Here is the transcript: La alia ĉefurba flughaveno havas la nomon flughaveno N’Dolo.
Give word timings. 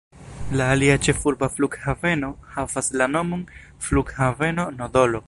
La 0.59 0.69
alia 0.75 0.93
ĉefurba 1.07 1.49
flughaveno 1.57 2.31
havas 2.57 2.91
la 3.01 3.11
nomon 3.17 3.47
flughaveno 3.89 4.71
N’Dolo. 4.81 5.19